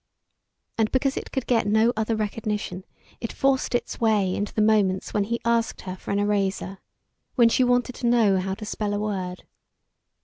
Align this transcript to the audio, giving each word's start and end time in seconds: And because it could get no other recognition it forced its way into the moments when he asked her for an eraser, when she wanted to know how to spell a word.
And 0.79 0.91
because 0.91 1.15
it 1.15 1.31
could 1.31 1.45
get 1.45 1.67
no 1.67 1.93
other 1.95 2.15
recognition 2.15 2.85
it 3.19 3.31
forced 3.31 3.75
its 3.75 4.01
way 4.01 4.33
into 4.33 4.51
the 4.51 4.59
moments 4.63 5.13
when 5.13 5.25
he 5.25 5.39
asked 5.45 5.81
her 5.81 5.95
for 5.95 6.09
an 6.09 6.17
eraser, 6.17 6.79
when 7.35 7.49
she 7.49 7.63
wanted 7.63 7.93
to 7.97 8.07
know 8.07 8.39
how 8.39 8.55
to 8.55 8.65
spell 8.65 8.95
a 8.95 8.99
word. 8.99 9.43